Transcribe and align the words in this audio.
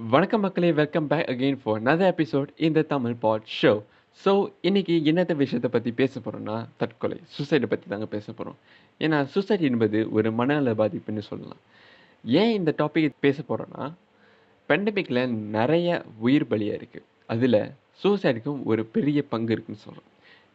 வணக்கம் 0.00 0.40
மக்களே 0.40 0.72
welcome 0.72 1.06
back 1.06 1.28
again 1.28 1.58
for 1.62 1.80
another 1.80 2.14
episode 2.14 2.46
இந்த 2.56 2.82
தமிழ் 2.82 3.14
பாட் 3.14 3.42
ஷோ 3.62 3.82
ஸோ 4.24 4.48
இன்றைக்கி 4.62 5.02
என்னத்த 5.02 5.36
விஷயத்தை 5.36 5.70
பற்றி 5.70 5.92
பேச 5.92 6.20
போகிறோம்னா 6.20 6.66
தற்கொலை 6.76 7.20
சூசைடை 7.38 7.66
பற்றி 7.66 7.88
தாங்க 7.88 8.06
பேச 8.06 8.32
போகிறோம் 8.32 8.56
ஏன்னா 9.00 9.24
சூசைட் 9.24 9.60
என்பது 9.60 10.10
ஒரு 10.10 10.32
மனநல 10.32 10.74
பாதிப்புன்னு 10.74 11.18
சொல்லலாம். 11.18 11.60
ஏன் 12.24 12.54
இந்த 12.54 12.74
டாபிக் 12.78 13.12
பேச 13.20 13.42
போகிறோன்னா 13.48 13.92
பெண்டமிக்கில் 14.68 15.26
நிறைய 15.28 16.04
உயிர் 16.18 16.46
பலியாக 16.50 16.80
இருக்குது 16.80 17.04
அதில் 17.26 17.72
சூசைடுக்கும் 18.04 18.62
ஒரு 18.64 18.84
பெரிய 18.84 19.22
பங்கு 19.22 19.52
இருக்குன்னு 19.52 19.84
சொல்கிறோம் 19.84 20.08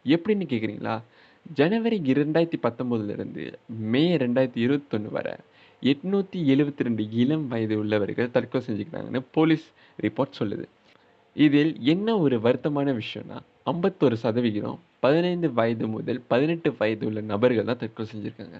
எப்படின்னு 0.04 0.46
கேட்குறீங்களா 0.48 1.00
ஜனவரி 1.56 2.00
இரண்டாயிரத்தி 2.04 2.60
பத்தொம்போதுலேருந்து 2.62 3.54
மே 3.66 4.16
ரெண்டாயிரத்தி 4.16 4.56
இருபத்தொன்று 4.56 5.10
வரை 5.10 5.36
எட்நூற்றி 5.90 6.38
எழுபத்தி 6.52 6.86
ரெண்டு 6.86 7.04
இளம் 7.22 7.46
வயது 7.50 7.74
உள்ளவர்கள் 7.82 8.32
தற்கொலை 8.36 8.62
செஞ்சுக்கிறாங்கன்னு 8.68 9.20
போலீஸ் 9.36 9.66
ரிப்போர்ட் 10.04 10.38
சொல்லுது. 10.40 10.66
இதில் 11.36 11.72
என்ன 11.92 12.08
ஒரு 12.24 12.36
வருத்தமான 12.46 12.94
விஷயம்னா 13.00 13.38
ஐம்பத்தொரு 13.72 14.16
சதவிகிதம் 14.24 14.78
பதினைந்து 15.04 15.48
வயது 15.58 15.86
முதல் 15.94 16.20
பதினெட்டு 16.32 16.68
வயது 16.78 17.04
உள்ள 17.08 17.20
நபர்கள் 17.32 17.68
தான் 17.70 17.80
தற்கொலை 17.82 18.08
செஞ்சுருக்காங்க. 18.12 18.58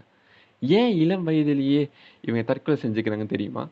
ஏன் 0.63 0.93
இளம் 1.03 1.25
வயதிலேயே 1.29 1.83
இவங்க 2.27 2.43
தற்கொலை 2.51 2.77
செஞ்சுக்கிறாங்க 2.85 3.27
தெரியுமா? 3.35 3.65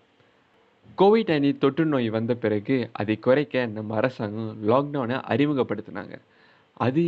கோவிட் 0.98 1.30
நைன்டீன் 1.32 1.60
தொற்று 1.62 1.84
நோய் 1.92 2.08
வந்த 2.16 2.32
பிறகு 2.42 2.76
அதை 3.00 3.14
குறைக்க 3.26 3.64
நம்ம 3.76 3.94
அரசாங்கம் 4.00 4.50
லாக்டவுனை 4.70 5.16
அறிமுகப்படுத்தினாங்க. 5.32 6.14
அது 6.86 7.04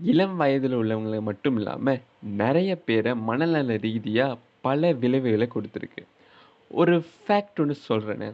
இளம் 0.00 0.36
வயதில் 0.40 0.76
உள்ளவங்களை 0.80 1.20
மட்டும் 1.28 1.56
இல்லாமல் 1.58 2.02
நிறைய 2.42 2.70
பேரை 2.88 3.12
மனநல 3.28 3.76
ரீதியாக 3.86 4.40
பல 4.64 4.92
விளைவுகளை 5.02 5.46
கொடுத்துருக்கு. 5.50 6.02
ஒரு 6.70 6.94
ஃபேக்ட் 7.16 7.60
ஒன்று 7.62 7.74
சொல்கிறேன்னு 7.88 8.28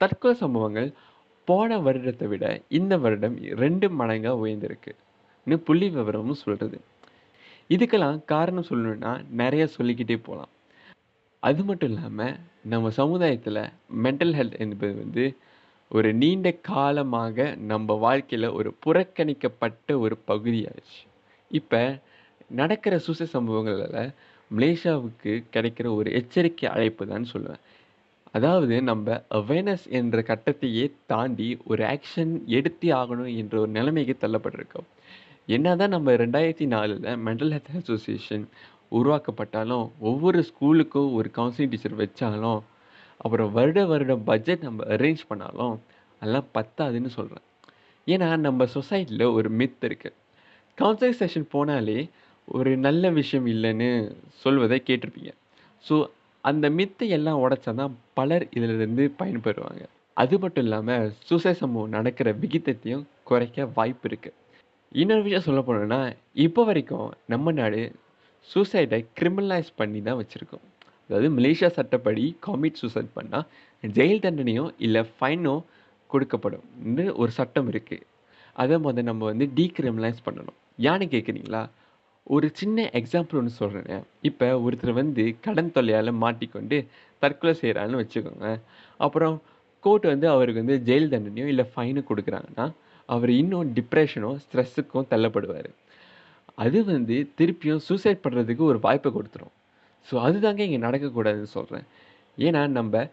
தற்கொலை 0.00 0.34
சம்பவங்கள் 0.42 0.88
போன 1.48 1.78
வருடத்தை 1.78 2.26
விட 2.28 2.44
இந்த 2.78 2.94
வருடம் 2.98 3.36
ரெண்டு 3.62 3.86
மடங்காக 3.98 4.42
உயர்ந்திருக்குன்னு 4.44 5.56
புள்ளி 5.66 5.86
விவரமும் 5.90 6.40
சொல்கிறது 6.40 6.78
இதுக்கெல்லாம் 7.70 8.18
காரணம் 8.24 8.68
சொல்லணும்னா 8.68 9.12
நிறைய 9.40 9.64
சொல்லிக்கிட்டே 9.76 10.16
போகலாம் 10.20 10.52
அது 11.42 11.60
மட்டும் 11.64 11.90
இல்லாமல் 11.90 12.34
நம்ம 12.64 12.90
சமுதாயத்தில் 12.98 13.62
மென்டல் 14.04 14.34
ஹெல்த் 14.38 14.60
என்பது 14.64 14.94
வந்து 14.94 15.24
ஒரு 15.90 16.10
நீண்ட 16.14 16.48
காலமாக 16.68 17.46
நம்ம 17.70 17.94
வாழ்க்கையில் 18.04 18.54
ஒரு 18.58 18.70
புறக்கணிக்கப்பட்ட 18.84 19.98
ஒரு 20.04 20.16
பகுதியாகிடுச்சு 20.30 21.00
இப்போ 21.50 21.80
நடக்கிற 22.60 22.94
சூச 22.98 23.26
சம்பவங்களில் 23.34 24.12
மலேசியாவுக்கு 24.50 25.32
கிடைக்கிற 25.54 25.86
ஒரு 25.98 26.08
எச்சரிக்கை 26.12 26.66
அழைப்பு 26.70 27.04
தான் 27.06 27.30
சொல்லுவேன். 27.32 27.62
அதாவது 28.36 28.74
நம்ம 28.82 29.14
அவேர்னஸ் 29.38 29.86
என்ற 29.98 30.22
கட்டத்தையே 30.30 30.84
தாண்டி 31.06 31.48
ஒரு 31.64 31.82
ஆக்ஷன் 31.84 32.32
எடுத்தே 32.58 32.90
ஆகணும் 33.00 33.30
என்ற 33.36 33.54
ஒரு 33.60 33.70
நிலைமைக்கு 33.70 34.14
தள்ளப்பட்டிருக்கோம். 34.20 34.88
என்னதான் 35.46 35.94
நம்ம 35.96 36.12
ரெண்டாயிரத்தி 36.22 36.66
நாலில் 36.66 37.00
மென்டல் 37.26 37.52
ஹெல்த் 37.54 37.72
அசோசியேஷன் 37.80 38.44
உருவாக்கப்பட்டாலும் 38.98 39.86
ஒவ்வொரு 40.00 40.40
ஸ்கூலுக்கும் 40.50 41.10
ஒரு 41.12 41.28
கவுன்சிலிங் 41.36 41.72
டீச்சர் 41.74 42.00
வச்சாலும் 42.02 42.60
அப்புறம் 43.16 43.50
வருட 43.52 43.80
வருடம் 43.86 44.24
பட்ஜெட் 44.24 44.62
நம்ம 44.62 44.84
அரேஞ்ச் 44.96 45.22
பண்ணாலும் 45.28 45.74
அதெல்லாம் 46.22 46.48
பத்தாதுன்னு 46.54 47.10
சொல்கிறேன் 47.18 47.46
ஏன்னா 48.06 48.28
நம்ம 48.38 48.66
சொசைட்டியில் 48.74 49.26
ஒரு 49.32 49.48
மித் 49.50 49.84
இருக்குது 49.88 50.18
கவுன்சிலிங் 50.78 51.20
செஷன் 51.20 51.46
போனாலே 51.52 51.98
ஒரு 52.58 52.70
நல்ல 52.86 53.10
விஷயம் 53.20 53.46
இல்லைன்னு 53.54 53.88
சொல்வதை 54.42 54.78
கேட்டிருப்பீங்க. 54.88 55.32
ஸோ 55.84 55.94
அந்த 56.50 56.66
மித்தை 56.78 57.06
எல்லாம் 57.16 57.40
உடைச்சா 57.44 57.72
தான் 57.80 57.92
பலர் 58.18 58.44
இதிலிருந்து 58.56 59.04
பயன்பெறுவாங்க. 59.20 59.82
அது 60.22 60.34
மட்டும் 60.42 60.64
இல்லாமல் 60.66 61.10
சூசைட் 61.28 61.60
சம்பவம் 61.62 61.94
நடக்கிற 61.96 62.28
விகிதத்தையும் 62.42 63.04
குறைக்க 63.28 63.66
வாய்ப்பு 63.78 64.06
இருக்குது 64.10 64.38
இன்னொரு 65.02 65.22
விஷயம் 65.26 65.46
சொல்ல 65.46 65.60
போனோம்னா 65.66 66.00
இப்போ 66.46 66.62
வரைக்கும் 66.68 67.08
நம்ம 67.32 67.52
நாடு 67.58 67.82
சூசைடை 68.48 68.98
கிரிமினலைஸ் 69.18 69.70
பண்ணி 69.80 70.00
தான் 70.08 70.18
வச்சுருக்கோம். 70.20 70.64
அதாவது 71.06 71.28
மலேசியா 71.36 71.68
சட்டப்படி 71.78 72.24
காமிட் 72.46 72.80
சூசைட் 72.80 73.10
பண்ணால் 73.18 73.46
ஜெயில் 73.84 74.24
தண்டனையோ 74.24 74.64
இல்லை 74.86 75.02
ஃபைனோ 75.16 75.54
கொடுக்கப்படும். 76.10 76.66
ஒரு 77.22 77.32
சட்டம் 77.38 77.70
இருக்குது 77.72 78.06
அதை 78.62 78.76
வந்து 78.88 79.02
நம்ம 79.10 79.22
வந்து 79.30 79.46
டீக்ரிமினலைஸ் 79.58 80.20
பண்ணணும். 80.26 80.58
யானை 80.86 81.06
கேட்குறீங்களா 81.14 81.62
ஒரு 82.26 82.46
சின்ன 82.58 82.84
எக்ஸாம்பிள் 82.98 83.38
ஒன்று 83.40 83.52
சொல்கிறேன் 83.60 84.04
இப்போ 84.28 84.46
ஒருத்தர் 84.64 84.98
வந்து 85.00 85.22
கடன் 85.44 85.72
தொல்லையால் 85.76 86.10
மாட்டிக்கொண்டு 86.24 86.76
தற்கொலை 87.22 87.54
செய்கிறான்னு 87.62 88.00
வச்சுக்கோங்க. 88.02 88.48
அப்புறம் 89.04 89.36
கோர்ட் 89.84 90.06
வந்து 90.12 90.26
அவருக்கு 90.34 90.62
வந்து 90.64 90.76
ஜெயில் 90.88 91.12
தண்டனையோ 91.14 91.46
இல்லை 91.52 91.64
ஃபைனோ 91.72 92.02
கொடுக்குறாங்கன்னா 92.10 92.66
அவர் 93.08 93.30
இன்னும் 93.40 93.72
டிப்ரெஷனோ 93.78 94.30
ஸ்ட்ரெஸ்ஸுக்கும் 94.44 95.08
தள்ளப்படுவார். 95.12 95.70
அது 96.64 96.78
வந்து 96.92 97.16
திருப்பியும் 97.38 97.82
சூசைட் 97.88 98.24
பண்ணுறதுக்கு 98.24 98.64
ஒரு 98.70 98.78
வாய்ப்பை 98.86 99.10
கொடுத்துரும். 99.16 99.52
ஸோ 100.06 100.14
அதுதாங்க 100.26 100.62
இங்கே 100.68 100.80
நடக்கக்கூடாதுன்னு 100.86 101.52
சொல்கிறேன் 101.58 101.86
ஏன்னா 102.38 102.62
நம்ம 102.78 103.04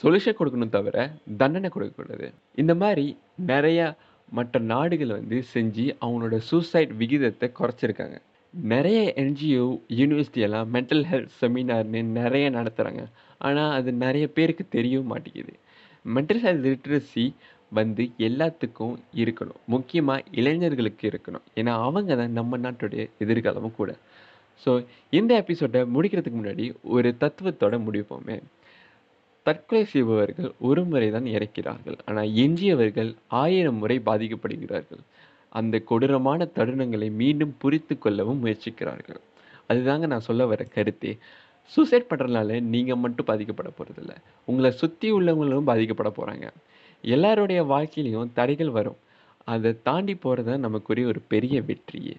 சொல்யூஷன் 0.00 0.38
கொடுக்கணும் 0.38 0.74
தவிர 0.78 0.96
தண்டனை 1.40 1.68
கொடுக்கக்கூடாது. 1.74 2.26
இந்த 2.62 2.72
மாதிரி 2.82 3.06
நிறையா 3.52 3.86
மற்ற 4.38 4.58
நாடுகள் 4.74 5.16
வந்து 5.18 5.38
செஞ்சு 5.54 5.86
அவங்களோட 6.04 6.36
சூசைட் 6.50 6.92
விகிதத்தை 7.00 7.48
குறைச்சிருக்காங்க. 7.58 8.16
நிறைய 8.54 9.00
என்ஜிஓ 9.16 9.66
யூனிவர்சிட்டியெல்லாம் 9.98 10.68
மென்டல் 10.74 11.04
ஹெல்த் 11.10 11.36
செமினார்னு 11.40 12.00
நிறைய 12.02 12.46
நடத்துகிறாங்க 12.50 13.02
ஆனால் 13.38 13.72
அது 13.78 13.90
நிறைய 14.04 14.24
பேருக்கு 14.28 14.64
தெரியவும் 14.76 15.10
மாட்டேங்குது. 15.12 15.54
மென்டல் 16.04 16.42
ஹெல்த் 16.44 16.66
லிட்ரஸி 16.66 17.24
வந்து 17.72 18.04
எல்லாத்துக்கும் 18.18 18.94
இருக்கணும். 19.14 19.60
முக்கியமாக 19.66 20.24
இளைஞர்களுக்கு 20.30 21.04
இருக்கணும். 21.10 21.44
ஏன்னா 21.60 21.74
அவங்க 21.86 22.16
தான் 22.16 22.32
நம்ம 22.32 22.58
நாட்டுடைய 22.58 23.04
எதிர்காலமும் 23.18 23.78
கூட. 23.80 23.92
ஸோ 24.66 24.70
இந்த 25.10 25.32
எபிசோடை 25.42 25.80
முடிக்கிறதுக்கு 25.94 26.40
முன்னாடி 26.40 26.66
ஒரு 26.96 27.10
தத்துவத்தோட 27.20 27.76
முடிப்போமே. 27.86 28.36
தற்கொலை 29.46 29.84
செய்பவர்கள் 29.84 30.50
ஒரு 30.58 30.84
முறை 30.84 31.10
தான் 31.10 31.28
இறக்கிறார்கள். 31.36 31.98
ஆனால் 32.08 32.28
எஞ்சியவர்கள் 32.44 33.10
ஆயிரம் 33.42 33.76
முறை 33.76 33.98
பாதிக்கப்படுகிறார்கள். 33.98 35.02
அந்த 35.60 35.78
கொடூரமான 35.90 36.48
தருணங்களை 36.56 37.08
மீண்டும் 37.20 37.54
புரித்து 37.62 37.94
கொள்ளவும் 37.98 38.42
முயற்சிக்கிறார்கள். 38.44 39.20
அதுதாங்க 39.70 40.06
நான் 40.12 40.26
சொல்ல 40.28 40.46
வர 40.52 40.62
கருத்தே. 40.76 41.12
சூசைட் 41.72 42.08
பண்ணுறதுனால 42.10 42.60
நீங்கள் 42.72 43.00
மட்டும் 43.02 43.28
பாதிக்கப்பட 43.30 43.70
போகிறதில்ல 43.78 44.14
உங்களை 44.50 44.70
சுற்றி 44.80 45.08
உள்ளவங்களும் 45.18 45.68
பாதிக்கப்பட 45.70 46.10
போகிறாங்க 46.18 46.48
எல்லாருடைய 47.04 47.60
வாழ்க்கையிலையும் 47.72 48.32
தடைகள் 48.38 48.72
வரும். 48.78 48.98
அதை 49.52 49.70
தாண்டி 49.88 50.14
போகிறது 50.24 50.50
தான் 50.50 50.64
நமக்குரிய 50.66 51.06
ஒரு 51.12 51.20
பெரிய 51.34 51.56
வெற்றியே. 51.68 52.16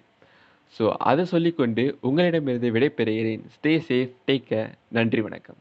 ஸோ 0.74 0.86
அதை 1.10 1.24
சொல்லிக்கொண்டு 1.34 1.84
உங்களிடமிருந்து 2.08 2.74
விடைபெறுகிறேன். 2.76 3.44
ஸ்டே 3.56 3.74
சேஃப் 3.88 4.16
டேக் 4.28 4.56
நன்றி 4.96 5.20
வணக்கம். 5.20 5.60